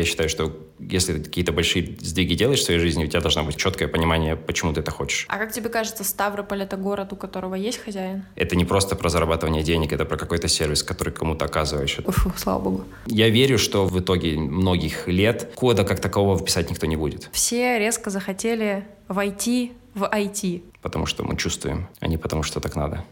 [0.00, 3.44] я считаю, что если ты какие-то большие сдвиги делаешь в своей жизни, у тебя должно
[3.44, 5.26] быть четкое понимание, почему ты это хочешь.
[5.28, 8.24] А как тебе кажется, Ставрополь— это город, у которого есть хозяин?
[8.34, 11.98] Это не просто про зарабатывание денег, это про какой-то сервис, который кому-то оказываешь.
[12.06, 12.84] Фу, слава богу.
[13.06, 17.28] Я верю, что в итоге многих лет кода как такового вписать никто не будет.
[17.32, 20.62] Все резко захотели войти в IT.
[20.82, 23.04] Потому что мы чувствуем, а не потому что так надо.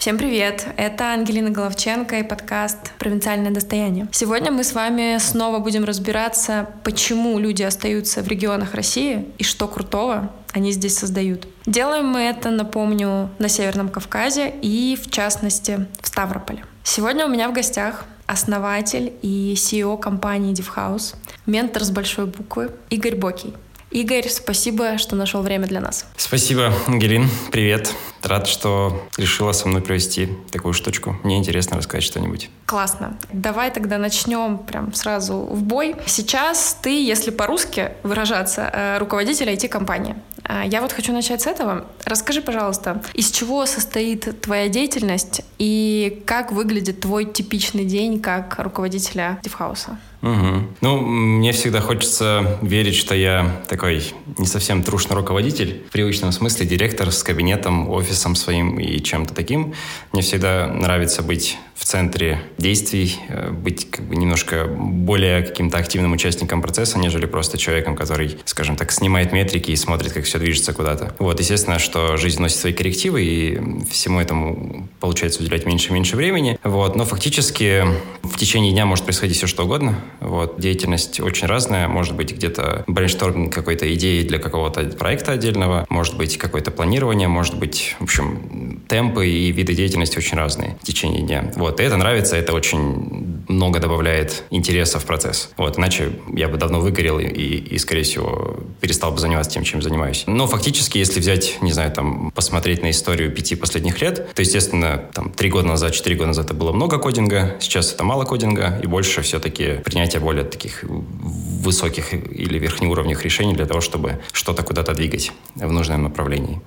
[0.00, 0.66] Всем привет!
[0.78, 4.08] Это Ангелина Головченко и подкаст «Провинциальное достояние».
[4.12, 9.68] Сегодня мы с вами снова будем разбираться, почему люди остаются в регионах России и что
[9.68, 11.46] крутого они здесь создают.
[11.66, 16.64] Делаем мы это, напомню, на Северном Кавказе и, в частности, в Ставрополе.
[16.82, 21.14] Сегодня у меня в гостях основатель и CEO компании DevHouse,
[21.44, 23.52] ментор с большой буквы Игорь Бокий.
[23.90, 26.06] Игорь, спасибо, что нашел время для нас.
[26.16, 27.28] Спасибо, Ангелин.
[27.50, 27.92] Привет.
[28.22, 31.16] Рад, что решила со мной провести такую штучку.
[31.24, 32.50] Мне интересно рассказать что-нибудь.
[32.66, 33.18] Классно.
[33.32, 35.96] Давай тогда начнем прям сразу в бой.
[36.06, 40.14] Сейчас ты, если по-русски выражаться, э, руководитель IT-компании.
[40.44, 41.86] А, я вот хочу начать с этого.
[42.04, 49.40] Расскажи, пожалуйста, из чего состоит твоя деятельность и как выглядит твой типичный день как руководителя
[49.42, 49.98] Дивхауса?
[50.22, 50.66] Угу.
[50.82, 54.02] Ну, мне всегда хочется верить, что я такой
[54.36, 59.74] не совсем трушный руководитель, в привычном смысле директор с кабинетом, офисом своим и чем-то таким.
[60.12, 66.12] Мне всегда нравится быть в центре действий, э, быть как бы немножко более каким-то активным
[66.12, 70.74] участником процесса, нежели просто человеком, который, скажем так, снимает метрики и смотрит, как все движется
[70.74, 71.14] куда-то.
[71.18, 73.58] Вот, естественно, что жизнь вносит свои коррективы, и
[73.90, 76.58] всему этому получается уделять меньше и меньше времени.
[76.62, 77.84] Вот, но фактически
[78.22, 79.98] в течение дня может происходить все, что угодно.
[80.20, 81.88] Вот, деятельность очень разная.
[81.88, 87.58] Может быть, где-то brainstorming какой-то идеи для какого-то проекта отдельного, может быть, какое-то планирование, может
[87.58, 91.50] быть, в общем, темпы и виды деятельности очень разные в течение дня.
[91.56, 95.50] Вот, и это нравится, это очень много добавляет интереса в процесс.
[95.56, 99.82] Вот, иначе я бы давно выгорел и, и, скорее всего, перестал бы заниматься тем, чем
[99.82, 100.24] занимаюсь.
[100.26, 105.04] Но фактически, если взять, не знаю, там, посмотреть на историю пяти последних лет, то, естественно,
[105.12, 108.80] там, три года назад, четыре года назад это было много кодинга, сейчас это мало кодинга,
[108.82, 114.94] и больше все-таки принятие более таких высоких или верхнеуровневых решений для того, чтобы что-то куда-то
[114.94, 116.60] двигать в нужном направлении.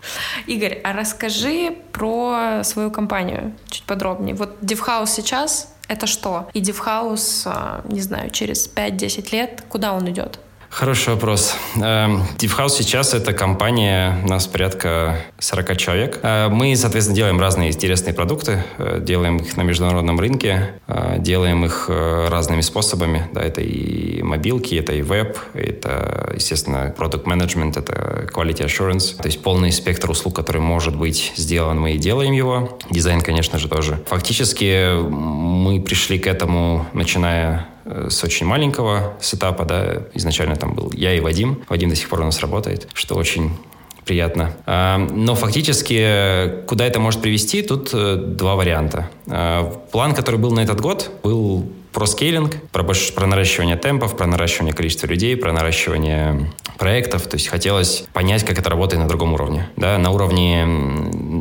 [0.47, 4.35] Игорь, а расскажи про свою компанию чуть подробнее.
[4.35, 6.49] Вот DevHouse сейчас— это что?
[6.53, 10.39] И DevHouse, а, не знаю, через 5-10 лет, куда он идет?
[10.73, 11.55] Хороший вопрос.
[11.75, 16.19] DeepHouse сейчас это компания, у нас порядка 40 человек.
[16.23, 21.63] Э, мы, соответственно, делаем разные интересные продукты, э, делаем их на международном рынке, э, делаем
[21.63, 23.27] их разными способами.
[23.33, 29.27] Да, это и мобилки, это и веб, это, естественно, продукт менеджмент, это quality assurance, то
[29.27, 32.79] есть полный спектр услуг, который может быть сделан, мы и делаем его.
[32.89, 33.99] Дизайн, конечно же, тоже.
[34.07, 37.67] Фактически мы пришли к этому, начиная
[38.09, 41.63] с очень маленького сетапа, да, изначально там был я и Вадим.
[41.69, 43.51] Вадим до сих пор у нас работает, что очень
[44.05, 44.55] приятно.
[44.65, 49.09] А, но фактически, куда это может привести, тут э, два варианта.
[49.27, 54.25] А, план, который был на этот год, был про скейлинг, про, про наращивание темпов, про
[54.25, 57.27] наращивание количества людей, про наращивание проектов.
[57.27, 59.69] То есть хотелось понять, как это работает на другом уровне.
[59.77, 60.65] Да, на уровне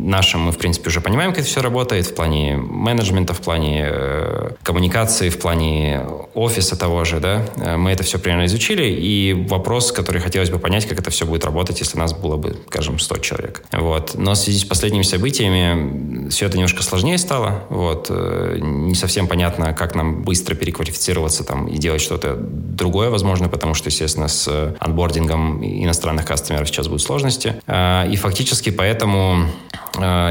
[0.08, 3.88] нашем мы, в принципе, уже понимаем, как это все работает в плане менеджмента, в плане
[3.90, 6.02] э, коммуникации, в плане
[6.34, 7.20] офиса того же.
[7.20, 7.42] Да?
[7.56, 8.84] Э, мы это все примерно изучили.
[8.84, 12.56] И вопрос, который хотелось бы понять, как это все будет работать, если нас было бы,
[12.68, 13.62] скажем, 100 человек.
[13.72, 14.14] Вот.
[14.14, 17.64] Но в связи с последними событиями все это немножко сложнее стало.
[17.68, 18.06] Вот.
[18.10, 23.74] Э, не совсем понятно, как нам быстро переквалифицироваться там и делать что-то другое, возможно, потому
[23.74, 27.56] что, естественно, с анбордингом иностранных кастомеров сейчас будут сложности.
[27.66, 29.46] А, и фактически поэтому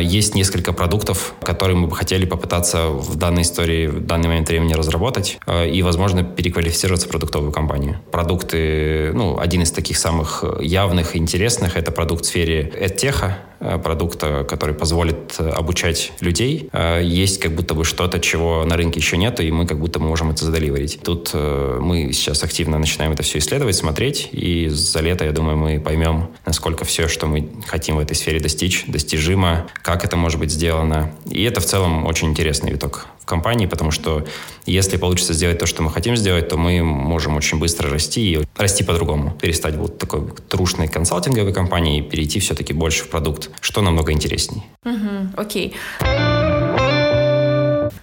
[0.01, 4.73] есть несколько продуктов, которые мы бы хотели попытаться в данной истории, в данный момент времени
[4.73, 7.99] разработать а, и, возможно, переквалифицироваться в продуктовую компанию.
[8.11, 13.33] Продукты, ну, один из таких самых явных и интересных— это продукт в сфере EdTech,
[13.83, 18.99] продукта, который позволит э, обучать людей, э, есть как будто бы что-то, чего на рынке
[18.99, 20.99] еще нет, и мы как будто можем это заделиверить.
[21.03, 25.79] Тут мы сейчас активно начинаем это все исследовать, смотреть, и за лето, я думаю, мы
[25.79, 30.51] поймем, насколько все, что мы хотим в этой сфере достичь, достижимо, как это может быть
[30.51, 31.11] сделано.
[31.29, 34.25] И это в целом очень интересный виток в компании, потому что
[34.65, 38.47] если получится сделать то, что мы хотим сделать, то мы можем очень быстро расти и
[38.57, 39.31] расти по-другому.
[39.41, 44.63] Перестать вот такой трушной консалтинговой компанией и перейти все-таки больше в продукт, что намного интересней.
[44.85, 45.75] Угу, окей.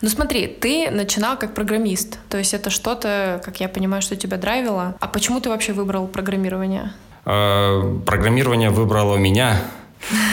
[0.01, 4.37] Ну смотри, ты начинал как программист, то есть это что-то, как я понимаю, что тебя
[4.37, 4.95] драйвило.
[5.01, 6.93] А почему ты вообще выбрал программирование?
[7.25, 9.61] Э, программирование выбрало меня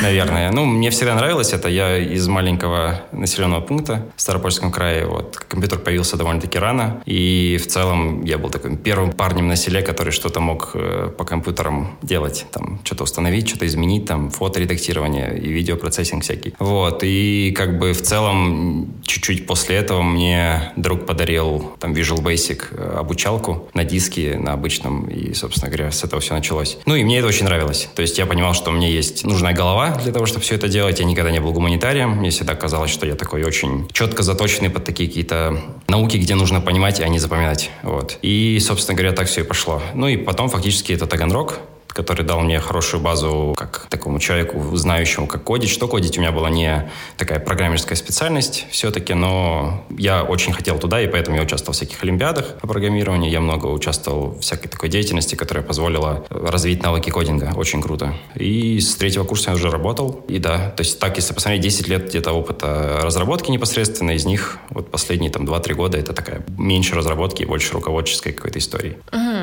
[0.02, 0.52] наверное.
[0.52, 1.70] Ну, мне всегда нравилось это.
[1.70, 5.06] Я из маленького населенного пункта в Старопольском крае.
[5.06, 7.02] Вот компьютер появился довольно-таки рано.
[7.06, 11.26] И в целом я был таким первым парнем на селе, который что-то мог э, по
[11.26, 12.46] компьютерам делать.
[12.52, 16.54] Там что-то установить, что-то изменить, там фоторедактирование и видеопроцессинг всякий.
[16.60, 17.04] Вот.
[17.04, 22.98] И как бы в целом чуть-чуть после этого мне друг подарил там Visual Basic э,
[23.00, 25.08] обучалку на диске, на обычном.
[25.08, 26.78] И, собственно говоря, с этого все началось.
[26.86, 27.90] Ну и мне это очень нравилось.
[27.96, 31.00] То есть я понимал, что мне есть нужная голова для того, чтобы все это делать.
[31.00, 32.12] Я никогда не был гуманитарием.
[32.12, 36.62] Мне всегда казалось, что я такой очень четко заточенный под такие какие-то науки, где нужно
[36.62, 37.72] понимать, а не запоминать.
[37.82, 38.20] Вот.
[38.22, 39.82] И, собственно говоря, так все и пошло.
[39.94, 41.60] Ну и потом фактически это Таганрог,
[41.96, 45.70] который дал мне хорошую базу как такому человеку, знающему, как кодить.
[45.70, 51.02] Что кодить у меня была не такая программерская специальность все-таки, но я очень хотел туда,
[51.02, 53.32] и поэтому я участвовал в всяких олимпиадах по программированию.
[53.32, 57.54] Я много участвовал в всякой такой деятельности, которая позволила развить навыки кодинга.
[57.56, 58.14] Очень круто.
[58.36, 60.26] И с третьего курса я уже работал.
[60.28, 64.58] И да, то есть так, если посмотреть, 10 лет где-то опыта разработки непосредственно, из них
[64.70, 68.98] вот последние там 2-3 года это такая меньше разработки и больше руководческой какой-то истории.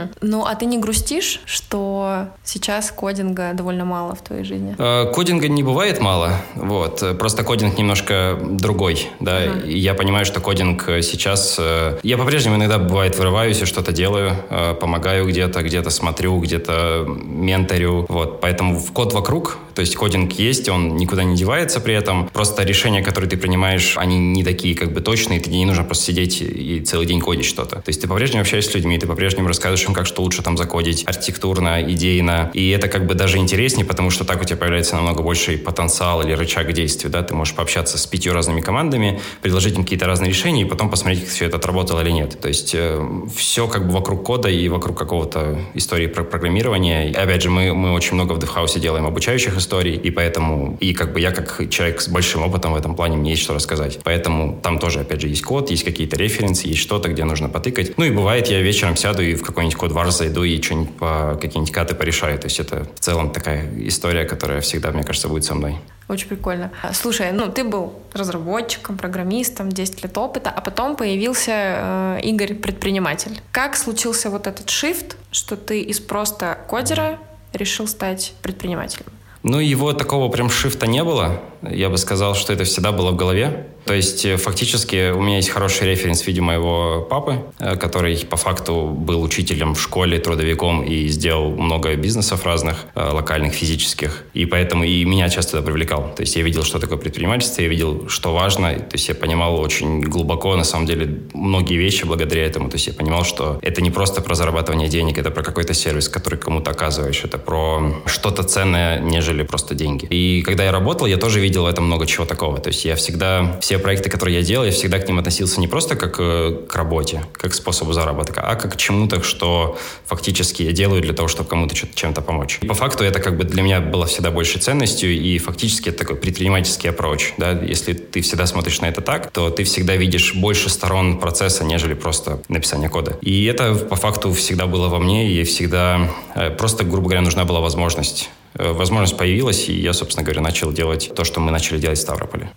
[0.04, 0.12] Угу.
[0.22, 4.74] Ну, а ты не грустишь, что сейчас кодинга довольно мало в твоей жизни?
[4.78, 7.02] Э, кодинга не бывает мало, вот.
[7.18, 9.44] Просто кодинг немножко другой, да.
[9.44, 9.66] Uh-huh.
[9.66, 11.56] И я понимаю, что кодинг сейчас...
[11.58, 17.04] Э, я по-прежнему иногда, бывает, вырываюсь и что-то делаю, э, помогаю где-то, где-то смотрю, где-то
[17.06, 18.40] менторю, вот.
[18.40, 22.28] Поэтому в код вокруг, то есть кодинг есть, он никуда не девается при этом.
[22.28, 26.04] Просто решения, которые ты принимаешь, они не такие как бы точные, тебе не нужно просто
[26.04, 27.76] сидеть и целый день кодить что-то.
[27.76, 30.56] То есть ты по-прежнему общаешься с людьми, ты по-прежнему рассказываешь им, как что лучше там
[30.56, 34.96] закодить архитектурно, идейно, и это как бы даже интереснее, потому что так у тебя появляется
[34.96, 39.76] намного больший потенциал или рычаг действия, да, ты можешь пообщаться с пятью разными командами, предложить
[39.76, 42.40] им какие-то разные решения и потом посмотреть, как все это отработало или нет.
[42.40, 43.00] То есть э,
[43.36, 47.10] все как бы вокруг кода и вокруг какого-то истории про программирования.
[47.10, 50.92] И, опять же, мы, мы очень много в DevHouse делаем обучающих историй, и поэтому, и
[50.92, 53.98] как бы я как человек с большим опытом в этом плане, мне есть что рассказать.
[54.04, 57.96] Поэтому там тоже, опять же, есть код, есть какие-то референсы, есть что-то, где нужно потыкать.
[57.96, 61.36] Ну и бывает, я вечером сяду и в какой-нибудь код варс зайду и что-нибудь по
[61.42, 62.38] какие-нибудь каты порешаю.
[62.38, 65.76] То есть это в целом такая история, которая всегда, мне кажется, будет со мной.
[66.08, 66.70] Очень прикольно.
[66.92, 73.40] Слушай, ну ты был разработчиком, программистом, 10 лет опыта, а потом появился э, Игорь предприниматель.
[73.50, 77.18] Как случился вот этот shift, что ты из просто кодера
[77.52, 79.06] решил стать предпринимателем?
[79.42, 81.40] Ну, его такого прям шифта не было.
[81.70, 83.66] Я бы сказал, что это всегда было в голове.
[83.84, 88.16] То есть, э, фактически, у меня есть хороший референс в виде моего папы, э, который
[88.30, 94.24] по факту был учителем в школе, трудовиком и сделал много бизнесов разных, э, локальных, физических.
[94.34, 96.12] И поэтому и меня часто это привлекал.
[96.14, 98.74] То есть, я видел, что такое предпринимательство, я видел, что важно.
[98.74, 102.68] То есть, я понимал очень глубоко, на самом деле, многие вещи благодаря этому.
[102.68, 106.08] То есть, я понимал, что это не просто про зарабатывание денег, это про какой-то сервис,
[106.08, 107.24] который кому-то оказываешь.
[107.24, 110.06] Это про что-то ценное, нежели просто деньги.
[110.06, 112.58] И когда я работал, я тоже видел в этом много чего такого.
[112.58, 115.68] То есть, я всегда все проекты, которые я делал, я всегда к ним относился не
[115.68, 119.76] просто как э, к работе, как к способу заработка, а как к чему-то, что
[120.06, 122.58] фактически я делаю для того, чтобы кому-то чем-то помочь.
[122.62, 125.98] И по факту это как бы для меня было всегда большей ценностью, и фактически это
[125.98, 127.32] такой предпринимательский approach.
[127.36, 127.52] Да?
[127.52, 131.94] Если ты всегда смотришь на это так, то ты всегда видишь больше сторон процесса, нежели
[131.94, 133.18] просто написание кода.
[133.20, 137.44] И это по факту всегда было во мне, и всегда э, просто, грубо говоря, нужна
[137.44, 141.98] была возможность возможность появилась, и я, собственно говоря, начал делать то, что мы начали делать
[141.98, 142.50] в Ставрополе.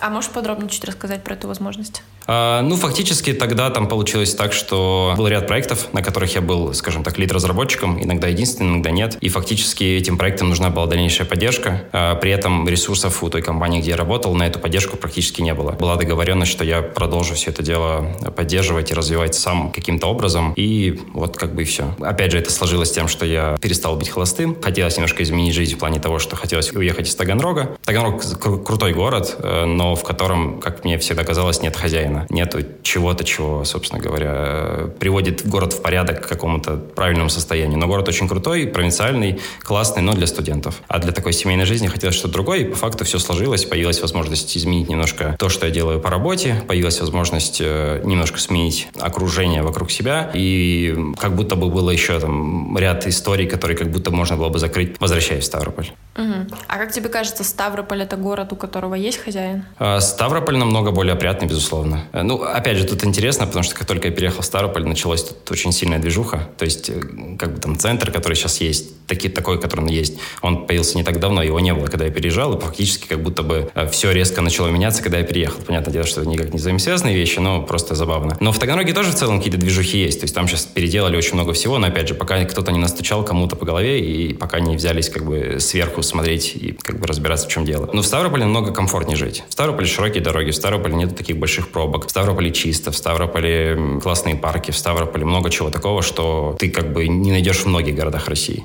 [0.00, 2.02] А можешь подробнее чуть рассказать про эту возможность?
[2.26, 6.72] А, ну, фактически тогда там получилось так, что был ряд проектов, на которых я был,
[6.74, 9.18] скажем так, лид-разработчиком, иногда единственным, иногда нет.
[9.20, 11.82] И фактически этим проектам нужна была дальнейшая поддержка.
[11.92, 15.52] А, при этом ресурсов у той компании, где я работал, на эту поддержку практически не
[15.52, 15.72] было.
[15.72, 20.54] Была договоренность, что я продолжу все это дело поддерживать и развивать сам каким-то образом.
[20.54, 21.94] И вот как бы и все.
[22.00, 24.56] Опять же, это сложилось тем, что я перестал быть холостым.
[24.62, 27.76] Хотелось немножко изменить жизнь в плане того, что хотелось уехать из Таганрога.
[27.84, 32.26] Таганрог кру- крутой город, э, но в котором, как мне всегда казалось, нет хозяина.
[32.30, 37.78] Нету чего-то, чего, собственно говоря, приводит город в порядок к какому-то правильному состоянию.
[37.78, 40.82] Но город очень крутой, провинциальный, классный, но для студентов.
[40.88, 43.64] А для такой семейной жизни хотелось что-то другое, и по факту все сложилось.
[43.64, 48.88] Появилась возможность изменить немножко то, что я делаю по работе, появилась возможность э, немножко сменить
[48.98, 54.10] окружение вокруг себя, и как будто бы было еще там ряд историй, которые как будто
[54.10, 55.90] можно было бы закрыть, возвращаясь в Ставрополь.
[56.16, 56.56] Угу.
[56.68, 59.64] А как тебе кажется, Ставрополь это город, у которого есть хозяин?
[59.78, 62.04] А, Ставрополь намного более опрятный, безусловно.
[62.12, 65.24] Э, ну, опять же, тут интересно, потому что как только я переехал в Ставрополь, началась
[65.24, 66.48] тут очень сильная движуха.
[66.58, 67.00] То есть, э,
[67.38, 71.04] как бы там центр, который сейчас есть, таки, такой, который он есть, он появился не
[71.04, 74.12] так давно, его не было, когда я переезжал, и фактически как будто бы э, все
[74.12, 75.62] резко начало меняться, когда я переехал.
[75.62, 78.36] Понятное дело, что это никак не взаимосвязанные вещи, но просто забавно.
[78.40, 80.20] Но в Таганроге тоже в целом какие-то движухи есть.
[80.20, 83.24] То есть там сейчас переделали очень много всего, но опять же, пока кто-то не настучал
[83.24, 87.46] кому-то по голове и пока не взялись как бы сверху смотреть и как бы разбираться,
[87.46, 87.88] в чем дело.
[87.92, 89.44] Но в Ставрополе намного комфортнее жить.
[89.48, 94.00] В Ставрополе широкие дороги, в Ставрополе нет таких больших пробок, в Ставрополе чисто, в Ставрополе
[94.02, 97.94] классные парки, в Ставрополе много чего такого, что ты как бы не найдешь в многих
[97.94, 98.64] городах России.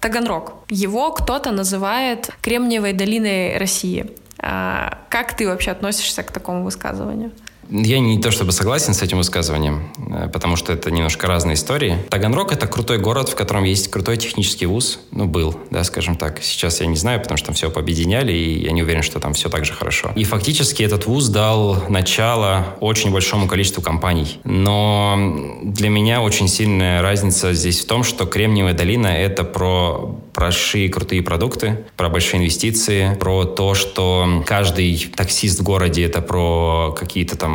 [0.00, 0.54] Таганрог.
[0.68, 4.06] Его кто-то называет Кремниевой долиной России.
[4.38, 7.30] А как ты вообще относишься к такому высказыванию?
[7.70, 11.98] Я не то чтобы согласен с этим высказыванием, э, потому что это немножко разные истории.
[12.10, 15.00] Таганрог— это крутой город, в котором есть крутой технический вуз.
[15.10, 16.42] Ну, был, да, скажем так.
[16.42, 19.32] Сейчас я не знаю, потому что там все пообъединяли, и я не уверен, что там
[19.34, 20.12] все так же хорошо.
[20.16, 24.40] И фактически этот вуз дал начало очень большому количеству компаний.
[24.44, 30.88] Но для меня очень сильная разница здесь в том, что Кремниевая долина— это про большие
[30.88, 37.36] крутые продукты, про большие инвестиции, про то, что каждый таксист в городе— это про какие-то
[37.36, 37.53] там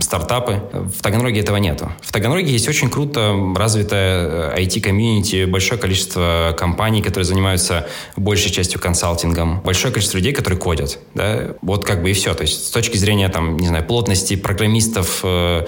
[0.00, 0.62] стартапы.
[0.72, 1.92] В Таганроге этого нету.
[2.00, 7.86] В Таганроге есть очень круто развитая IT-комьюнити, э, большое количество компаний, которые занимаются
[8.16, 10.98] большей частью консалтингом, большое количество людей, которые кодят.
[11.14, 11.54] Да?
[11.62, 12.34] Вот как бы и все.
[12.34, 15.66] То есть с точки зрения, там, не знаю, плотности программистов, э,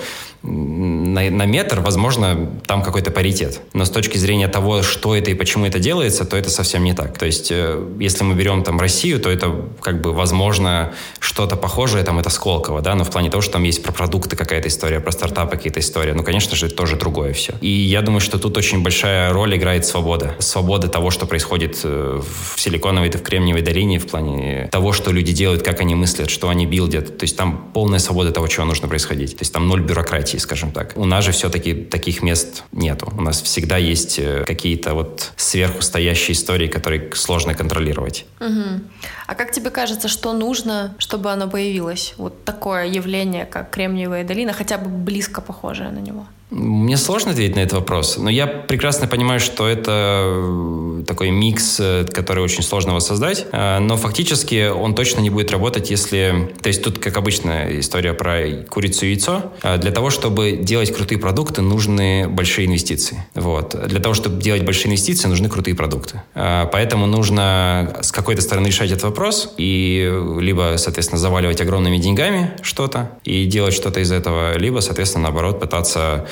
[1.16, 3.60] на, на метр, возможно, там какой-то паритет.
[3.72, 6.94] Но с точки зрения того, что это и почему это делается, то это совсем не
[6.94, 7.18] так.
[7.18, 12.04] То есть, э, если мы берем там Россию, то это как бы, возможно, что-то похожее,
[12.04, 15.00] там, это Сколково, да, но в плане того, что там есть про продукты какая-то история,
[15.00, 17.54] про стартапы какие-то истории, ну, конечно же, это тоже другое все.
[17.60, 20.34] И я думаю, что тут очень большая роль играет свобода.
[20.38, 25.12] Свобода того, что происходит э, в Силиконовой и в Кремниевой долине, в плане того, что
[25.12, 27.16] люди делают, как они мыслят, что они билдят.
[27.16, 29.36] То есть там полная свобода того, чего нужно происходить.
[29.36, 30.92] То есть там ноль бюрократии скажем так.
[30.96, 33.12] У нас же все-таки таких мест нету.
[33.16, 38.26] У нас всегда есть э, какие-то вот сверху стоящие истории, которые сложно контролировать.
[38.40, 38.80] Угу.
[39.26, 42.14] А как тебе кажется, что нужно, чтобы оно появилось?
[42.16, 46.26] Вот такое явление, как Кремниевая долина, хотя бы близко похожее на него?
[46.50, 51.78] Мне сложно ответить на этот вопрос, но я прекрасно понимаю, что это э, такой микс,
[51.80, 56.54] э, который очень сложно воссоздать, э, но фактически он точно не будет работать, если...
[56.62, 59.52] То есть тут, как обычная история про курицу и яйцо.
[59.78, 63.24] Для того, чтобы делать крутые продукты, нужны большие инвестиции.
[63.34, 63.74] Вот.
[63.88, 66.22] Для того, чтобы делать большие инвестиции, нужны крутые продукты.
[66.34, 73.10] Поэтому нужно с какой-то стороны решать этот вопрос и либо, соответственно, заваливать огромными деньгами что-то
[73.24, 76.26] и делать что-то из этого, либо, соответственно, наоборот, пытаться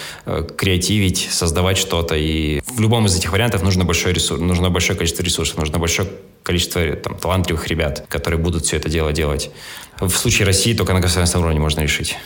[0.57, 2.15] креативить, создавать что-то.
[2.15, 6.09] И в любом из этих вариантов нужно большое, ресурс, нужно большое количество ресурсов, нужно большое
[6.43, 9.51] количество там, талантливых ребят, которые будут все это дело делать.
[10.01, 12.17] В случае России только на государственном уровне можно решить.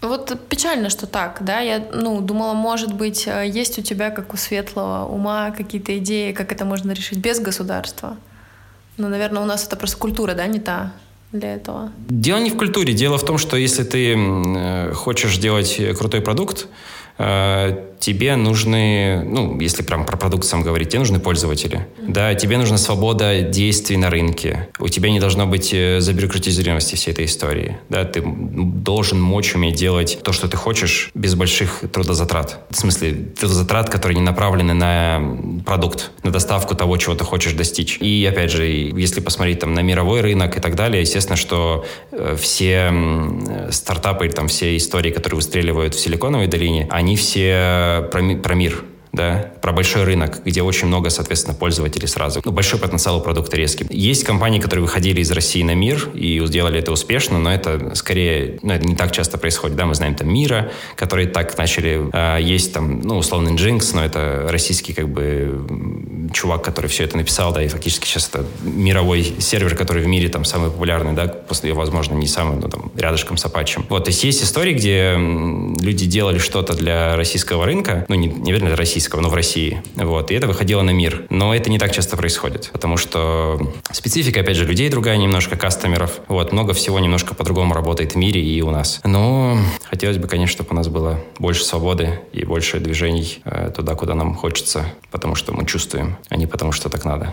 [0.00, 1.60] Вот печально, что так, да.
[1.60, 6.32] Я ну, думала, может быть, э, есть у тебя, как у светлого ума, какие-то идеи,
[6.32, 8.16] как это можно решить без государства.
[8.96, 10.92] Но, наверное, у нас это просто культура, да, не та
[11.32, 11.92] для этого?
[12.08, 12.92] Дело не в культуре.
[12.94, 16.66] Дело в том, что если ты э, хочешь делать крутой продукт,
[17.18, 21.86] э, тебе нужны, ну, если прям про продукт сам говорить, тебе нужны пользователи.
[22.06, 24.68] Да, тебе нужна свобода действий на рынке.
[24.78, 27.78] У тебя не должно быть э, забюрократизированности всей этой истории.
[27.88, 32.66] Да, ты должен мочь уметь делать то, что ты хочешь, без больших трудозатрат.
[32.70, 35.36] В смысле, трудозатрат, которые не направлены на
[35.66, 37.98] продукт, на доставку того, чего ты хочешь достичь.
[37.98, 42.36] И, опять же, если посмотреть там на мировой рынок и так далее, естественно, что э,
[42.40, 42.92] все
[43.70, 48.84] стартапы или там все истории, которые выстреливают в Силиконовой долине, они все про, про мир,
[49.18, 52.40] да, про большой рынок, где очень много, соответственно, пользователей сразу.
[52.44, 53.84] Ну, большой потенциал у продукта резкий.
[53.90, 58.60] Есть компании, которые выходили из России на мир и сделали это успешно, но это скорее,
[58.62, 62.38] ну, это не так часто происходит, да, мы знаем там Мира, которые так начали, а,
[62.38, 65.66] есть там, ну, условно, Nginx, но это российский, как бы,
[66.32, 70.28] чувак, который все это написал, да, и фактически сейчас это мировой сервер, который в мире
[70.28, 73.84] там самый популярный, да, после, возможно, не самый, но там рядышком с Apache.
[73.88, 75.16] Вот, то есть есть истории, где
[75.84, 78.76] люди делали что-то для российского рынка, ну, не, верно, для
[79.08, 81.26] российского, но в России, вот, и это выходило на мир.
[81.30, 83.58] Но это не так часто происходит, потому что
[83.90, 88.42] специфика, опять же, людей другая немножко, кастомеров, вот, много всего немножко по-другому работает в мире
[88.42, 89.00] и у нас.
[89.04, 93.94] Но хотелось бы, конечно, чтобы у нас было больше свободы и больше движений э, туда,
[93.94, 97.32] куда нам хочется, потому что мы чувствуем, а не потому, что так надо.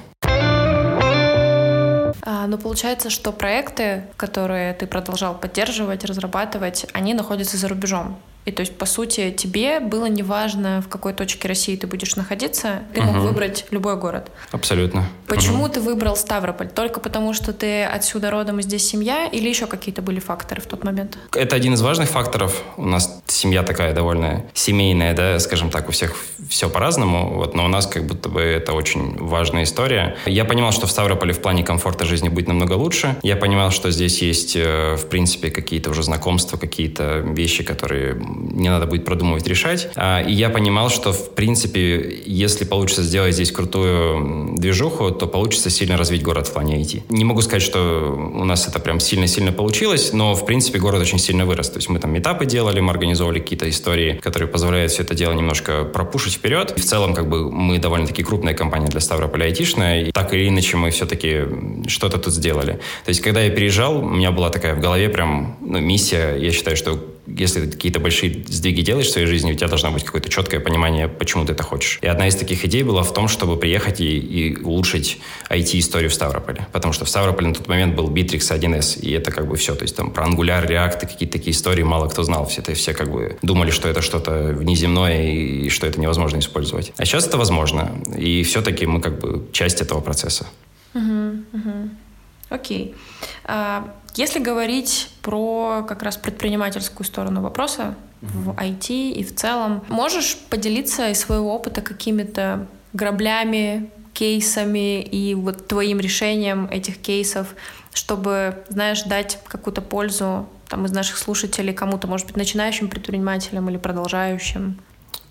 [2.21, 8.17] А, но получается, что проекты, которые ты продолжал поддерживать, разрабатывать, они находятся за рубежом.
[8.45, 12.83] И то есть, по сути, тебе было неважно, в какой точке России ты будешь находиться,
[12.93, 13.27] ты мог угу.
[13.27, 14.29] выбрать любой город.
[14.51, 15.05] Абсолютно.
[15.27, 15.73] Почему угу.
[15.73, 16.69] ты выбрал Ставрополь?
[16.69, 20.67] Только потому, что ты отсюда родом и здесь семья, или еще какие-то были факторы в
[20.67, 21.17] тот момент?
[21.33, 22.61] Это один из важных факторов.
[22.77, 26.15] У нас семья такая довольно семейная, да, скажем так, у всех
[26.47, 30.17] все по-разному, вот, но у нас как будто бы это очень важная история.
[30.25, 33.17] Я понимал, что в Ставрополе в плане комфорта жизни будет намного лучше.
[33.23, 38.69] Я понимал, что здесь есть, э, в принципе, какие-то уже знакомства, какие-то вещи, которые не
[38.69, 39.89] надо будет продумывать, решать.
[39.95, 45.69] А, и я понимал, что, в принципе, если получится сделать здесь крутую движуху, то получится
[45.69, 47.03] сильно развить город в плане IT.
[47.09, 51.19] Не могу сказать, что у нас это прям сильно-сильно получилось, но, в принципе, город очень
[51.19, 51.69] сильно вырос.
[51.69, 55.33] То есть мы там метапы делали, мы организовывали какие-то истории, которые позволяют все это дело
[55.33, 56.73] немножко пропушить вперед.
[56.75, 60.47] И в целом, как бы, мы довольно-таки крупная компания для Ставрополя айтишная, и так или
[60.47, 61.43] иначе мы все-таки
[61.87, 62.73] что-то тут сделали.
[63.05, 66.51] То есть, когда я переезжал, у меня была такая в голове прям ну, миссия, я
[66.51, 70.03] считаю, что если ты какие-то большие сдвиги делаешь в своей жизни, у тебя должно быть
[70.03, 71.99] какое-то четкое понимание, почему ты это хочешь.
[72.01, 76.13] И одна из таких идей была в том, чтобы приехать и, и улучшить IT-историю в
[76.13, 76.67] Ставрополе.
[76.71, 79.75] Потому что в Ставрополе на тот момент был Bittrex 1С, и это как бы все.
[79.75, 82.45] То есть там про Angular, React, какие-то такие истории мало кто знал.
[82.45, 86.39] Все, это, все как бы думали, что это что-то внеземное и, и что это невозможно
[86.39, 86.93] использовать.
[86.97, 87.91] А сейчас это возможно.
[88.17, 90.47] И все-таки мы как бы часть этого процесса.
[90.93, 91.89] Uh-huh, uh-huh.
[92.49, 92.95] Окей.
[93.43, 100.37] А, если говорить про как раз предпринимательскую сторону вопроса в IT и в целом, можешь
[100.49, 107.55] поделиться из своего опыта какими-то граблями, кейсами и вот твоим решением этих кейсов,
[107.93, 113.77] чтобы, знаешь, дать какую-то пользу там из наших слушателей кому-то, может быть, начинающим предпринимателям или
[113.77, 114.79] продолжающим?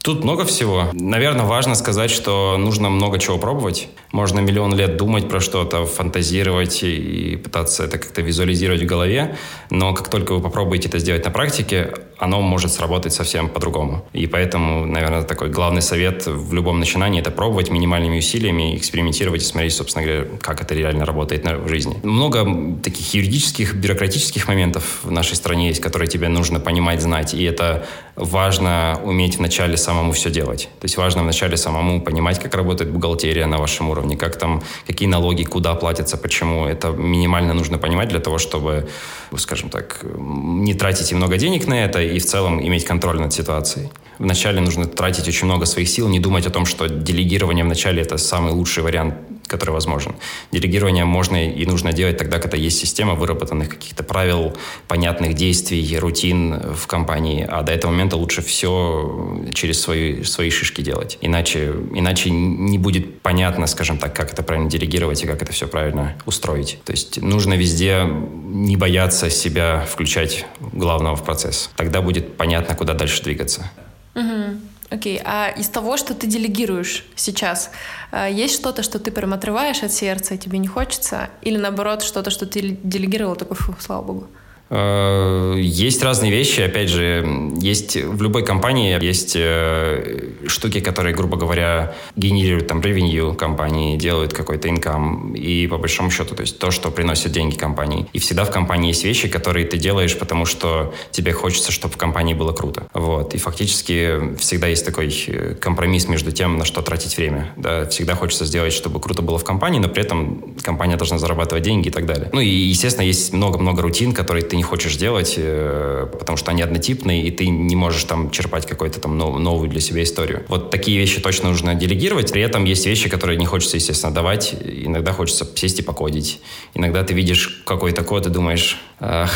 [0.05, 0.91] Тут много всего.
[0.93, 3.89] Наверное, важно сказать, что нужно много чего пробовать.
[4.13, 9.39] Можно миллион лет думать про что-то, фантазировать и пытаться это как-то визуализировать в голове,
[9.71, 14.05] но как только вы попробуете это сделать на практике, оно может сработать совсем по-другому.
[14.13, 19.45] И поэтому, наверное, такой главный совет в любом начинании– это пробовать минимальными усилиями, экспериментировать и
[19.45, 21.99] смотреть, собственно говоря, как это реально работает в жизни.
[22.03, 27.35] Много таких юридических, бюрократических моментов в нашей стране есть, которые тебе нужно понимать, знать.
[27.35, 30.69] И это важно уметь вначале самому все делать.
[30.81, 35.09] То есть важно вначале самому понимать, как работает бухгалтерия на вашем уровне, как там, какие
[35.09, 36.67] налоги, куда платятся, почему.
[36.67, 38.89] Это минимально нужно понимать для того, чтобы,
[39.37, 43.89] скажем так, не тратить много денег на это, и в целом иметь контроль над ситуацией.
[44.19, 48.17] Вначале нужно тратить очень много своих сил, не думать о том, что делегирование вначале это
[48.17, 49.15] самый лучший вариант,
[49.55, 50.17] который возможен.
[50.53, 54.57] Делегирование можно и нужно делать тогда, когда есть система выработанных каких-то правил,
[54.89, 60.83] понятных действий, рутин в компании, а до этого момента лучше все через свои, свои шишки
[60.83, 61.19] делать.
[61.21, 65.69] Иначе, иначе не будет понятно, скажем так, как это правильно делегировать и как это все
[65.69, 66.79] правильно устроить.
[66.85, 68.05] То есть нужно везде
[68.45, 71.71] не бояться себя включать главного в процесс.
[71.77, 73.71] Тогда будет понятно, куда дальше двигаться.
[74.15, 74.61] Угу.
[74.95, 77.73] Окей, а из того, что ты делегируешь сейчас,
[78.13, 81.31] э, есть что-то, что ты прям отрываешь от сердца, и тебе не хочется?
[81.43, 84.29] Или наоборот, что-то, что ты делегировал, такой, фу, слава богу?
[84.75, 91.37] Э, есть разные вещи, опять же, есть в любой компании есть э, штуки, которые, грубо
[91.37, 96.71] говоря, генерируют там revenue компании, делают какой-то инкам, и по большому счету, то есть то,
[96.73, 98.07] что приносит деньги компании.
[98.13, 101.97] И всегда в компании есть вещи, которые ты делаешь, потому что тебе хочется, чтобы в
[101.97, 102.89] компании было круто.
[102.95, 103.35] Вот.
[103.35, 107.53] И фактически всегда есть такой э, компромисс между тем, на что тратить время.
[107.57, 107.87] Да?
[107.89, 111.89] Всегда хочется сделать, чтобы круто было в компании, но при этом компания должна зарабатывать деньги
[111.89, 112.29] и так далее.
[112.33, 116.63] Ну и, естественно, есть много-много рутин, которые ты не хочешь делать, э, потому что они
[116.63, 120.45] однотипные, и ты не можешь там черпать какую-то там новую для себя историю.
[120.49, 122.33] Вот такие вещи точно нужно делегировать.
[122.33, 124.55] При этом есть вещи, которые не хочется, естественно, давать.
[124.65, 126.41] Иногда хочется сесть и покодить.
[126.75, 129.31] Иногда ты видишь какой-то код и думаешь, ах,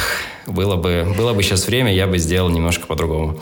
[0.47, 3.38] было бы, было бы сейчас время, я бы сделал немножко по-другому.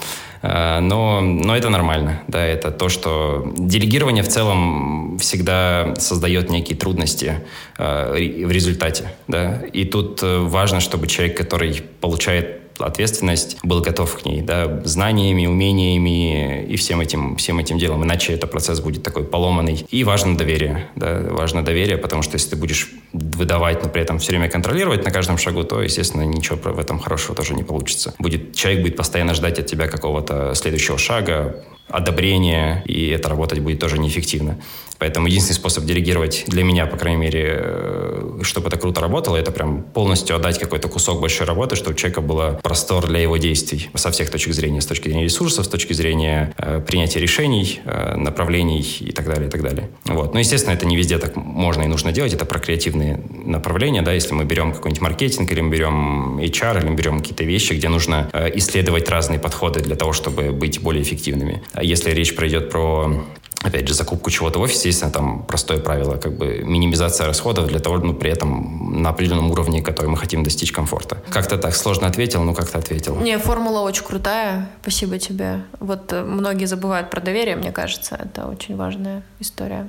[0.47, 2.23] Э, но, но это нормально.
[2.29, 7.41] Да, это то, что делегирование в целом всегда создает некие трудности
[7.79, 9.13] э, в результате.
[9.29, 9.63] Да?
[9.73, 15.47] И тут э, важно, чтобы человек, который получает ответственность, был готов к ней, да, знаниями,
[15.47, 18.05] умениями и всем этим, всем этим делом.
[18.05, 19.87] Иначе этот процесс будет такой поломанный.
[19.91, 24.19] И важно доверие, да, важно доверие, потому что если ты будешь выдавать, но при этом
[24.19, 28.15] все время контролировать на каждом шагу, то, естественно, ничего в этом хорошего тоже не получится.
[28.19, 33.79] Будет, человек будет постоянно ждать от тебя какого-то следующего шага, одобрения, и это работать будет
[33.79, 34.59] тоже неэффективно.
[34.99, 39.53] Поэтому единственный способ делегировать для меня, по крайней мере, э, чтобы это круто работало, это
[39.53, 43.91] прям полностью отдать какой-то кусок большой работы, чтобы у человека было простор для его действий
[43.95, 48.17] со всех точек зрения, с точки зрения ресурсов, с точки зрения э, принятия решений, э,
[48.17, 49.91] направлений и так далее, и так далее.
[50.05, 50.35] Вот.
[50.35, 54.13] Но, естественно, это не везде так можно и нужно делать, это про креативные направления, да,
[54.13, 57.89] если мы берем какой-нибудь маркетинг, или мы берем HR, или мы берем какие-то вещи, где
[57.89, 61.63] нужно э, исследовать разные подходы для того, чтобы быть более эффективными.
[61.73, 63.25] А если речь пройдет про
[63.63, 67.79] опять же, закупку чего-то в офисе, естественно, там простое правило, как бы минимизация расходов для
[67.79, 71.19] того, ну, при этом на определенном уровне, который мы хотим достичь комфорта.
[71.31, 73.17] Как-то так сложно ответил, но как-то ответил.
[73.17, 75.63] Не, формула очень крутая, спасибо тебе.
[75.81, 79.89] Вот э, многие забывают про доверие, мне кажется, это очень важная история.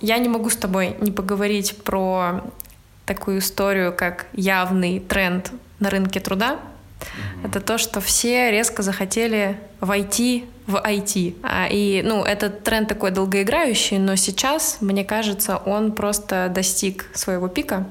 [0.00, 2.42] Я не могу с тобой не поговорить про
[3.06, 6.58] такую историю, как явный тренд на рынке труда.
[7.44, 11.36] Это то, что все резко захотели войти в IT.
[11.42, 17.48] А, и, ну, этот тренд такой долгоиграющий, но сейчас, мне кажется, он просто достиг своего
[17.48, 17.86] пика.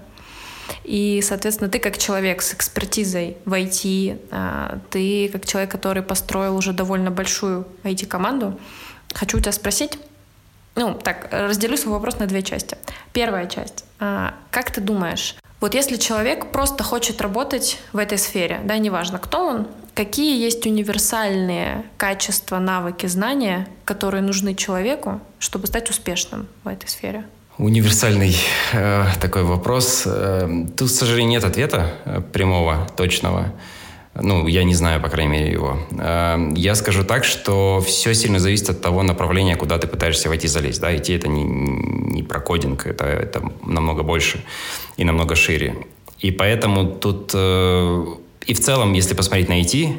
[0.84, 6.58] И, соответственно, ты как человек с экспертизой в IT, а, ты как человек, который построил
[6.58, 8.60] уже довольно большую IT-команду,
[9.14, 9.98] хочу у тебя спросить,
[10.76, 12.78] ну, так, разделю свой вопрос на две части.
[13.14, 13.86] Первая часть.
[14.00, 15.36] А, как ты думаешь,
[15.66, 20.64] вот если человек просто хочет работать в этой сфере, да, неважно, кто он, какие есть
[20.68, 27.26] универсальные качества, навыки, знания, которые нужны человеку, чтобы стать успешным в этой сфере?
[27.58, 28.38] Универсальный
[28.74, 30.04] э, такой вопрос.
[30.06, 30.48] Э,
[30.78, 33.52] тут, к сожалению, нет ответа э, прямого, точного.
[34.22, 35.78] Ну, я не знаю, по крайней мере, его.
[36.00, 40.48] Эм, я скажу так, что все сильно зависит от того направления, куда ты пытаешься войти
[40.48, 40.80] залезть.
[40.80, 44.44] Да, идти это не, не про кодинг, это, это намного больше
[44.96, 45.76] и намного шире.
[46.20, 47.32] И поэтому тут...
[47.34, 48.06] Э,
[48.46, 49.98] и в целом, если посмотреть на IT,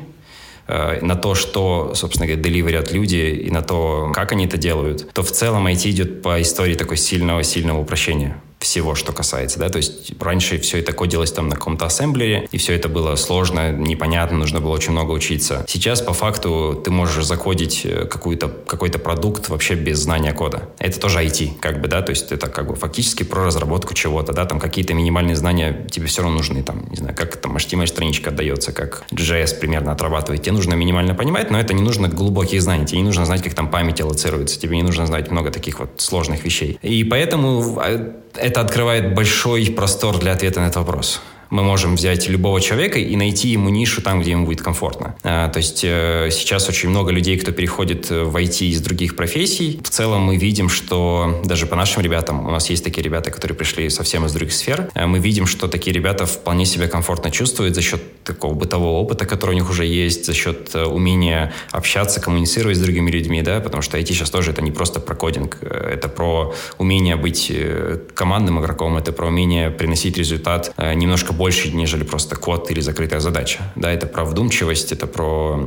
[0.69, 5.13] э, на то, что, собственно говоря, деливерят люди, и на то, как они это делают,
[5.13, 9.77] то в целом IT идет по истории такой сильного-сильного упрощения всего, что касается, да, то
[9.77, 14.39] есть раньше все это кодилось там на каком-то ассемблере, и все это было сложно, непонятно,
[14.39, 15.65] нужно было очень много учиться.
[15.69, 20.69] Сейчас, по факту, ты можешь закодить э, какой-то какой-то продукт вообще без знания кода.
[20.79, 24.33] Это тоже IT, как бы, да, то есть это как бы фактически про разработку чего-то,
[24.33, 28.31] да, там какие-то минимальные знания тебе все равно нужны, там, не знаю, как там HTML-страничка
[28.31, 30.43] отдается, как JS примерно отрабатывает.
[30.43, 33.55] Тебе нужно минимально понимать, но это не нужно глубоких знаний, тебе не нужно знать, как
[33.55, 36.79] там память аллоцируется, тебе не нужно знать много таких вот сложных вещей.
[36.83, 42.29] И поэтому а, это открывает большой простор для ответа на этот вопрос мы можем взять
[42.29, 45.17] любого человека и найти ему нишу там, где ему будет комфортно.
[45.23, 49.81] А, то есть э, сейчас очень много людей, кто переходит в IT из других профессий.
[49.83, 53.57] В целом мы видим, что даже по нашим ребятам, у нас есть такие ребята, которые
[53.57, 57.75] пришли совсем из других сфер, э, мы видим, что такие ребята вполне себя комфортно чувствуют
[57.75, 62.21] за счет такого бытового опыта, который у них уже есть, за счет э, умения общаться,
[62.21, 65.59] коммуницировать с другими людьми, да, потому что IT сейчас тоже это не просто про кодинг,
[65.61, 71.33] э, это про умение быть э, командным игроком, это про умение приносить результат э, немножко
[71.37, 73.73] больше, нежели просто код или закрытая задача.
[73.77, 75.59] Да, это про вдумчивость, это про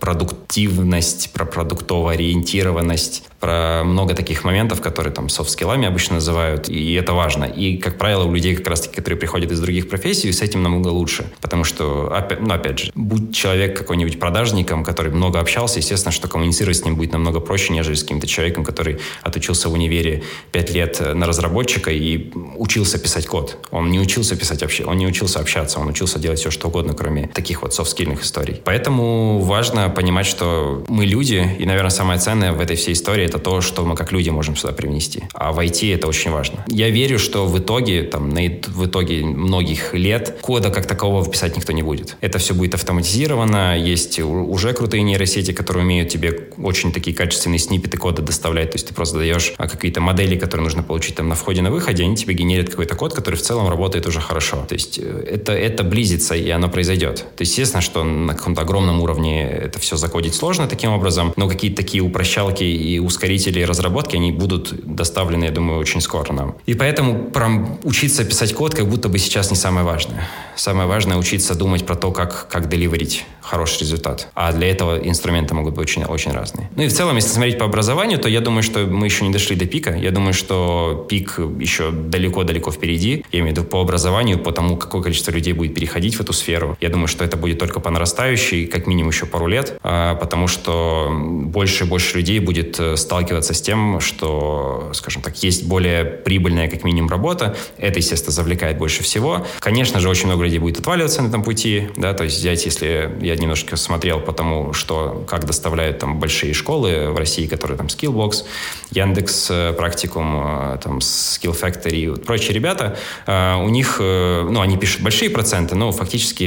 [0.00, 7.12] продуктивность, про продуктовую ориентированность, про много таких моментов, которые там софт-скиллами обычно называют, и это
[7.12, 7.44] важно.
[7.44, 10.88] И, как правило, у людей как раз-таки, которые приходят из других профессий, с этим намного
[10.88, 11.30] лучше.
[11.40, 16.28] Потому что, опять, ну, опять же, будь человек какой-нибудь продажником, который много общался, естественно, что
[16.28, 20.70] коммуницировать с ним будет намного проще, нежели с каким-то человеком, который отучился в универе пять
[20.70, 23.58] лет на разработчика и учился писать код.
[23.70, 26.94] Он не учился писать вообще, он не учился общаться, он учился делать все, что угодно,
[26.94, 28.60] кроме таких вот софт-скильных историй.
[28.64, 33.38] Поэтому важно понимать, что мы люди, и, наверное, самое ценное в этой всей истории это
[33.38, 35.24] то, что мы как люди можем сюда привнести.
[35.34, 36.64] А в IT это очень важно.
[36.68, 41.56] Я верю, что в итоге, там, на, в итоге многих лет кода как такового писать
[41.56, 42.16] никто не будет.
[42.20, 47.96] Это все будет автоматизировано, есть уже крутые нейросети, которые умеют тебе очень такие качественные сниппеты
[47.96, 51.34] кода доставлять, то есть ты просто даешь а, какие-то модели, которые нужно получить там на
[51.34, 54.64] входе, на выходе, они тебе генерят какой-то код, который в целом работает уже хорошо.
[54.68, 57.18] То есть э, это, это близится, и оно произойдет.
[57.36, 61.48] То есть, естественно, что на каком-то огромном уровне это все закодить сложно таким образом, но
[61.48, 66.56] какие-то такие упрощалки и ускорители разработки, они будут доставлены, я думаю, очень скоро нам.
[66.66, 70.28] И поэтому прям учиться писать код как будто бы сейчас не самое важное.
[70.56, 74.28] Самое важное учиться думать про то, как, как деливерить хороший результат.
[74.34, 76.70] А для этого инструменты могут быть очень, очень разные.
[76.76, 79.32] Ну и в целом, если смотреть по образованию, то я думаю, что мы еще не
[79.32, 79.94] дошли до пика.
[79.94, 83.24] Я думаю, что пик еще далеко-далеко впереди.
[83.32, 86.32] Я имею в виду по образованию, по тому какое количество людей будет переходить в эту
[86.32, 86.76] сферу.
[86.80, 90.48] Я думаю, что это будет только по нарастающей, как минимум еще пару лет, а, потому
[90.48, 96.04] что больше и больше людей будет э, сталкиваться с тем, что, скажем так, есть более
[96.04, 97.56] прибыльная, как минимум, работа.
[97.78, 99.46] Это, естественно, завлекает больше всего.
[99.60, 103.10] Конечно же, очень много людей будет отваливаться на этом пути, да, то есть взять, если
[103.20, 107.86] я немножко смотрел по тому, что, как доставляют там большие школы в России, которые там
[107.86, 108.44] Skillbox,
[108.90, 115.02] Яндекс, э, Практикум, э, там Skill Factory и прочие ребята, у них, ну, они пишут
[115.02, 116.42] большие проценты, но фактически,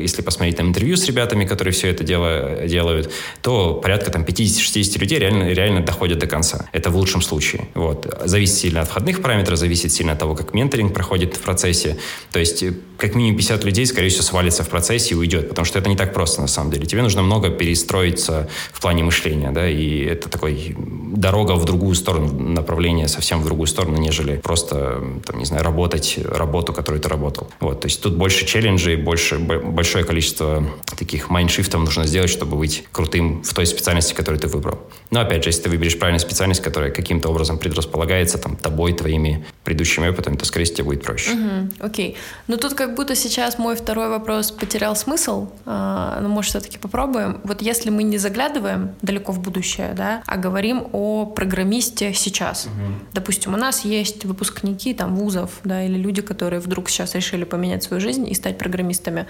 [0.00, 3.10] если посмотреть там интервью с ребятами, которые все это дело делают,
[3.42, 6.68] то порядка там 50-60 людей реально, реально доходят до конца.
[6.72, 7.68] Это в лучшем случае.
[7.74, 8.06] Вот.
[8.24, 11.96] Зависит сильно от входных параметров, зависит сильно от того, как менторинг проходит в процессе.
[12.32, 15.64] То есть э, как минимум 50 людей, скорее всего, свалится в процессе и уйдет, потому
[15.64, 16.86] что это не так просто на самом деле.
[16.86, 22.32] Тебе нужно много перестроиться в плане мышления, да, и это такой дорога в другую сторону,
[22.38, 27.48] направление совсем в другую сторону, нежели просто, там, не знаю, работать работу, которую ты работал.
[27.60, 30.64] Вот, то есть тут больше челленджей, больше, большое количество
[30.96, 34.78] таких майншифтов нужно сделать, чтобы быть крутым в той специальности, которую ты выбрал.
[35.10, 39.44] Но опять же, если ты выберешь правильную специальность, которая каким-то образом предрасполагается там тобой, твоими
[39.64, 41.32] предыдущими опытами, то, скорее всего, тебе будет проще.
[41.32, 42.16] Угу, окей.
[42.48, 45.48] Ну тут как будто сейчас мой второй вопрос потерял смысл.
[45.66, 47.40] А, ну, может, все-таки попробуем.
[47.44, 52.66] Вот если мы не заглядываем далеко в будущее, да, а говорим о программисте сейчас.
[52.66, 52.94] Угу.
[53.12, 57.82] Допустим, у нас есть выпускники там вузов, да, или люди, которые вдруг сейчас решили поменять
[57.82, 59.26] свою жизнь и стать программистами.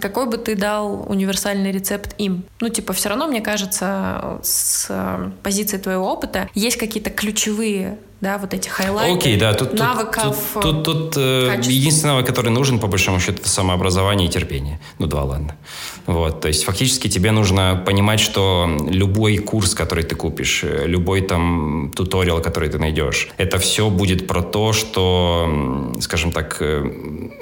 [0.00, 2.44] Какой бы ты дал универсальный рецепт им?
[2.60, 8.38] Ну, типа, все равно, мне кажется, с э, позиции твоего опыта есть какие-то ключевые да,
[8.38, 12.50] вот эти хайлайты, Окей, да, тут, навыков, тут, тут, тут, тут э, единственный навык, который
[12.50, 14.80] нужен, по большому счету, это самообразование и терпение.
[14.98, 15.54] Ну, два, ладно.
[16.08, 21.20] Вот, то есть фактически тебе нужно понимать, что любой курс, который ты купишь, э, любой
[21.20, 26.90] там туториал, который ты найдешь, это все будет про то, что, скажем так, э,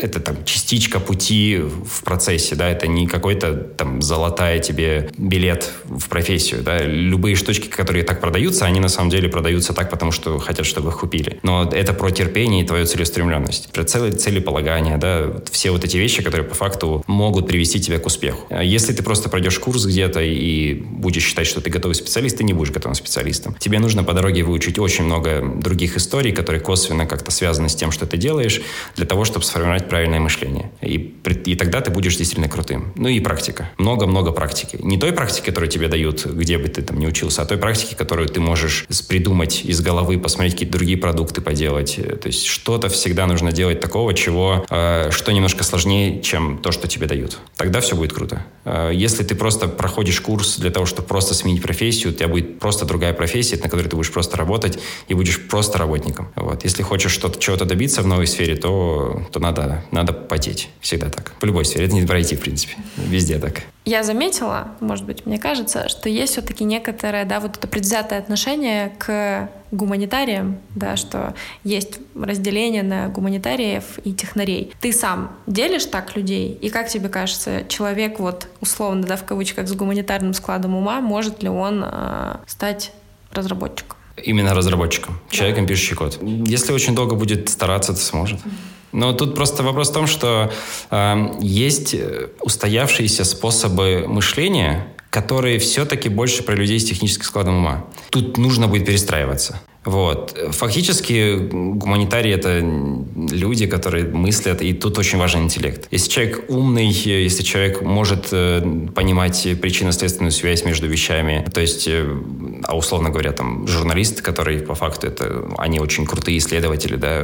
[0.01, 6.09] это там частичка пути в процессе, да, это не какой-то там золотая тебе билет в
[6.09, 10.39] профессию, да, любые штучки, которые так продаются, они на самом деле продаются так, потому что
[10.41, 11.39] хотят чтобы их купили.
[11.45, 16.21] Но это про терпение и твою целеустремленность, про цели, целеполагание, да, все вот эти вещи,
[16.21, 18.49] которые по факту могут привести тебя к успеху.
[18.57, 22.45] А если ты просто пройдешь курс где-то и будешь считать, что ты готовый специалист, ты
[22.45, 23.55] не будешь готовым специалистом.
[23.59, 27.93] Тебе нужно по дороге выучить очень много других историй, которые косвенно как-то связаны с тем,
[27.93, 28.63] что ты делаешь,
[28.97, 30.73] для того, чтобы сформировать правильное мышление.
[30.81, 31.15] И,
[31.45, 32.93] и тогда ты будешь действительно крутым.
[32.97, 33.71] Ну и практика.
[33.77, 34.79] Много-много практики.
[34.81, 37.95] Не той практики, которую тебе дают, где бы ты там не учился, а той практики,
[37.95, 41.97] которую ты можешь придумать из головы, посмотреть какие-то другие продукты поделать.
[42.23, 46.89] То есть что-то всегда нужно делать такого, чего, э, что немножко сложнее, чем то, что
[46.89, 47.39] тебе дают.
[47.57, 48.46] Тогда все будет круто.
[48.65, 52.59] Э, если ты просто проходишь курс для того, чтобы просто сменить профессию, у тебя будет
[52.59, 54.79] просто другая профессия, на которой ты будешь просто работать
[55.09, 56.29] и будешь просто работником.
[56.37, 56.65] Вот.
[56.65, 60.69] Если хочешь что-то, чего-то добиться в новой сфере, то, то надо, надо потеть.
[60.81, 61.33] Всегда так.
[61.41, 61.87] В любой сфере.
[61.87, 62.75] Это не про IT, в принципе.
[62.97, 67.69] Везде так я заметила, может быть, мне кажется, что есть все-таки некоторое, да, вот это
[67.69, 74.73] предвзятое отношение к гуманитариям, да, что есть разделение на гуманитариев и технарей.
[74.81, 76.59] Ты сам делишь так людей?
[76.61, 81.45] И как тебе кажется, человек вот условно, да, в кавычках, с гуманитарным складом ума, может
[81.45, 82.93] ли он э, стать
[83.31, 83.97] разработчиком?
[84.17, 85.69] Именно разработчиком, человеком, да.
[85.69, 86.19] пишущий код.
[86.23, 88.41] Если очень долго будет стараться, то сможет.
[88.93, 90.53] Но тут просто вопрос в том, что
[90.91, 91.95] э, есть
[92.41, 97.87] устоявшиеся способы мышления, которые все-таки больше про людей с техническим складом ума.
[98.11, 99.61] Тут нужно будет перестраиваться.
[99.87, 100.37] Вот.
[100.51, 102.59] Фактически гуманитарии— это
[103.35, 105.87] люди, которые мыслят, и тут очень важен интеллект.
[105.93, 108.63] Если человек умный, если человек может э,
[108.95, 112.05] понимать причинно-следственную связь между вещами, то есть, э,
[112.65, 117.21] а условно говоря, там, журналисты, которые по факту это, они очень крутые исследователи, да,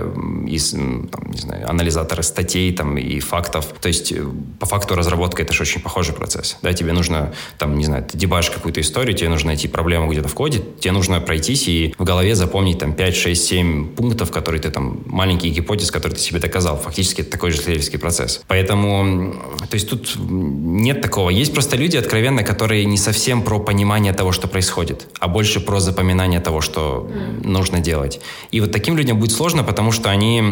[0.47, 3.75] из, там, не знаю, анализаторы статей там и фактов.
[3.81, 4.25] То есть, э,
[4.61, 6.59] по факту разработка— это же очень похожий процесс.
[6.63, 10.29] Да, тебе нужно, там, не знаю, ты дебашишь какую-то историю, тебе нужно найти проблему где-то
[10.29, 14.31] в коде, тебе нужно пройтись и в голове запомнить запомнить там 5, 6, 7 пунктов,
[14.31, 16.77] которые ты там, маленькие гипотезы, которые ты себе доказал.
[16.77, 18.43] Фактически это такой же исследовательский процесс.
[18.47, 19.35] Поэтому,
[19.71, 21.31] то есть тут нет такого.
[21.31, 25.81] Есть просто люди, откровенно, которые не совсем про понимание того, что происходит, а больше про
[25.81, 27.47] запоминание того, что mm.
[27.47, 28.21] нужно делать.
[28.53, 30.43] И вот таким людям будет сложно, потому что они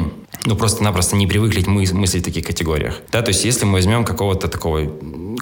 [0.47, 2.95] ну, просто-напросто не привыкли мы- мыслить в таких категориях.
[3.13, 4.91] Да, то есть если мы возьмем какого-то такого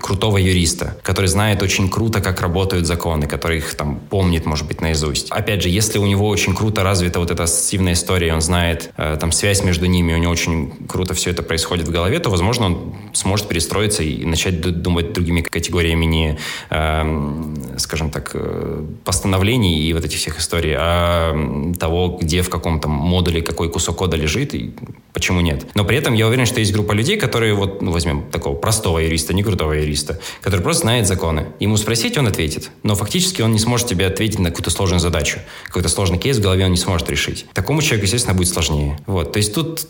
[0.01, 4.81] крутого юриста, который знает очень круто, как работают законы, который их там помнит, может быть,
[4.81, 5.31] наизусть.
[5.31, 9.17] Опять же, если у него очень круто развита вот эта ассоциативная история, он знает э,
[9.21, 12.67] там связь между ними, у него очень круто все это происходит в голове, то, возможно,
[12.67, 16.39] он сможет перестроиться и начать думать другими категориями не,
[16.71, 22.81] э, скажем так, э, постановлений и вот этих всех историй, а того, где в каком
[22.81, 24.75] то модуле какой кусок кода лежит, и
[25.19, 25.67] Почему нет?
[25.75, 29.01] Но при этом я уверен, что есть группа людей, которые вот, ну, возьмем такого простого
[29.01, 31.49] юриста, не крутого юриста, который просто знает законы.
[31.59, 32.71] Ему спросить, он ответит.
[32.85, 35.41] Но фактически он не сможет тебе ответить на какую-то сложную задачу.
[35.65, 37.47] Какой-то сложный кейс в голове он не сможет решить.
[37.53, 39.01] Такому человеку, естественно, будет сложнее.
[39.09, 39.33] Вот.
[39.33, 39.89] То есть тут,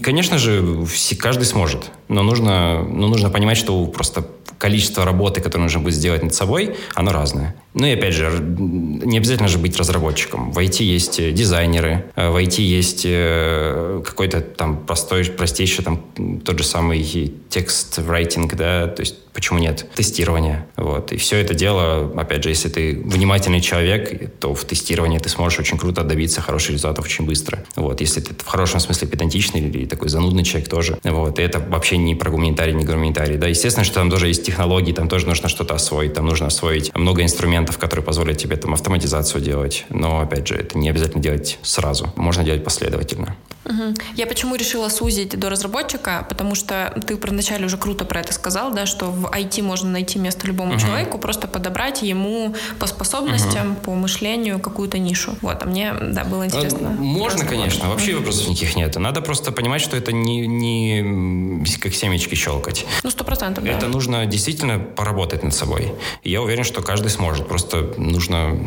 [0.00, 1.90] конечно же, все, каждый сможет.
[2.06, 6.76] Но нужно, но нужно понимать, что просто количество работы, которое нужно будет сделать над собой,
[6.94, 7.56] оно разное.
[7.74, 10.52] Ну и опять же, не обязательно же быть разработчиком.
[10.52, 16.04] В IT есть э, дизайнеры, э, в IT есть э, какой-то там простой, простейший там
[16.44, 17.02] тот же самый
[17.48, 19.86] текст writing, да, то есть почему нет?
[19.94, 20.66] Тестирование.
[20.76, 21.12] Вот.
[21.12, 25.58] И все это дело, опять же, если ты внимательный человек, то в тестировании ты сможешь
[25.58, 27.64] очень круто добиться хороших результатов очень быстро.
[27.76, 28.00] Вот.
[28.00, 30.98] Если ты в хорошем смысле педантичный или такой занудный человек тоже.
[31.02, 31.38] Вот.
[31.38, 33.36] И это вообще не про гуманитарий, не гуманитарий.
[33.36, 36.94] Да, естественно, что там тоже есть технологии, там тоже нужно что-то освоить, там нужно освоить
[36.94, 39.84] много инструментов, которые позволят тебе там автоматизацию делать.
[39.88, 42.12] Но, опять же, это не обязательно делать сразу.
[42.16, 43.36] Можно делать последовательно.
[43.64, 43.94] Угу.
[44.16, 48.72] Я почему решила сузить до разработчика, потому что ты вначале уже круто про это сказал,
[48.72, 50.80] да, что в IT можно найти место любому угу.
[50.80, 53.80] человеку, просто подобрать ему по способностям, угу.
[53.80, 55.36] по мышлению какую-то нишу.
[55.40, 56.88] Вот, а мне, да, было интересно.
[56.88, 58.96] А, можно, конечно, вообще вопросов никаких нет.
[58.96, 62.86] Надо просто понимать, что это не, не как семечки щелкать.
[63.02, 65.92] Ну, сто процентов, Это нужно действительно поработать над собой.
[66.22, 67.48] И я уверен, что каждый сможет.
[67.48, 68.58] Просто нужно,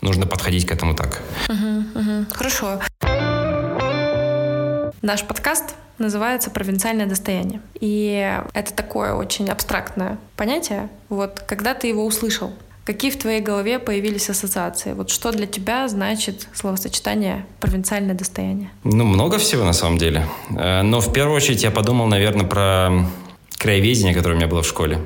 [0.00, 1.22] нужно подходить к этому так.
[1.48, 2.26] Угу, угу.
[2.30, 2.80] Хорошо.
[5.02, 7.62] Наш подкаст называется «Провинциальное достояние».
[7.80, 10.90] И это такое очень абстрактное понятие.
[11.08, 12.52] Вот когда ты его услышал,
[12.84, 14.92] какие в твоей голове появились ассоциации?
[14.92, 18.72] Вот что для тебя значит словосочетание «провинциальное достояние»?
[18.84, 20.26] Ну, много всего на самом деле.
[20.50, 23.06] Э, но в первую очередь я подумал, наверное, про
[23.56, 24.98] краеведение, которое у меня было в школе.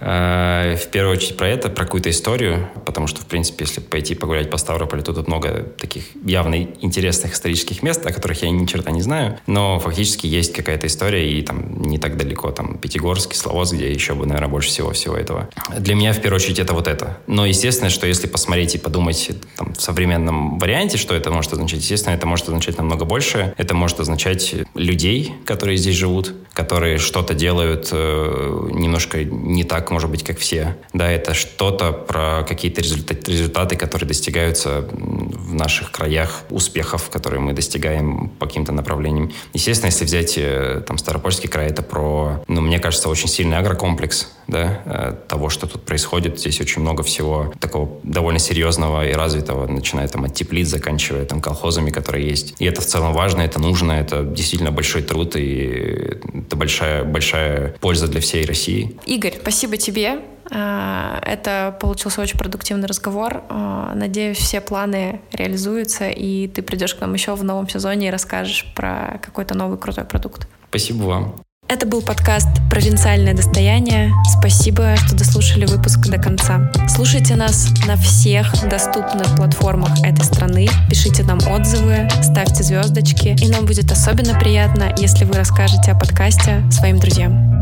[0.00, 4.14] Э, в первую очередь про это, про какую-то историю, потому что, в принципе, если пойти
[4.14, 8.66] погулять по Ставрополю, то тут много таких явно интересных исторических мест, о которых я ни
[8.66, 13.32] черта не знаю, но фактически есть какая-то история, и там не так далеко, там Пятигорск,
[13.32, 15.48] Кисловодск, где еще бы, наверное, больше всего всего этого.
[15.76, 17.18] Для меня, в первую очередь, это вот это.
[17.26, 21.80] Но, естественно, что если посмотреть и подумать там, в современном варианте, что это может означать,
[21.80, 23.54] естественно, это может означать намного больше.
[23.56, 30.10] Это может означать людей, которые здесь живут, которые что-то делают э, немножко не так, может
[30.10, 30.76] быть, как все.
[30.92, 37.52] Да, это что-то про какие-то результаты, результаты, которые достигаются в наших краях, успехов, которые мы
[37.52, 39.32] достигаем по каким-то направлениям.
[39.52, 44.28] Естественно, если взять э, там Старопольский край, это про, ну, мне кажется, очень сильный агрокомплекс,
[44.48, 46.40] да, э, того, что тут происходит.
[46.40, 51.40] Здесь очень много всего такого довольно серьезного и развитого, начиная там от теплиц, заканчивая там
[51.40, 52.54] колхозами, которые есть.
[52.58, 57.74] И это в целом важно, это нужно, это действительно большой труд, и это большая, большая
[57.80, 58.98] польза для всей России.
[59.06, 60.20] Игорь, спасибо тебе.
[60.50, 63.42] А, это получился очень продуктивный разговор.
[63.48, 68.10] А, надеюсь, все планы реализуются, и ты придешь к нам еще в новом сезоне и
[68.10, 70.48] расскажешь про какой-то новый крутой продукт.
[70.70, 71.47] Спасибо вам.
[71.70, 74.10] Это был подкаст «Провинциальное достояние».
[74.38, 76.72] Спасибо, что дослушали выпуск до конца.
[76.88, 80.66] Слушайте нас на всех доступных платформах этой страны.
[80.88, 83.36] Пишите нам отзывы, ставьте звездочки.
[83.44, 87.57] И нам будет особенно приятно, если вы расскажете о подкасте своим друзьям.